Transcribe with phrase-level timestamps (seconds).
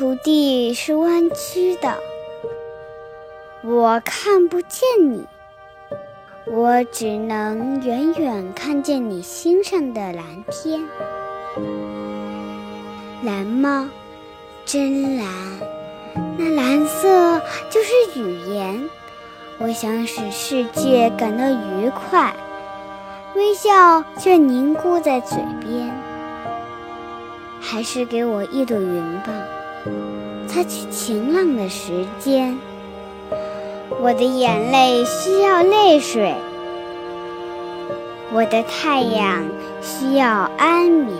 [0.00, 1.94] 土地是弯曲的，
[3.62, 4.80] 我看不见
[5.10, 5.26] 你，
[6.46, 10.82] 我只能远远看见你心上的蓝天。
[13.22, 13.90] 蓝吗？
[14.64, 15.28] 真蓝，
[16.38, 18.88] 那蓝色就是语言。
[19.58, 22.34] 我想使世界感到愉快，
[23.34, 25.92] 微笑却凝固在嘴边。
[27.60, 29.30] 还是给我一朵云吧，
[30.46, 32.58] 擦去晴朗的时间。
[34.00, 36.34] 我的眼泪需要泪水，
[38.32, 39.44] 我的太阳
[39.82, 41.16] 需要安眠。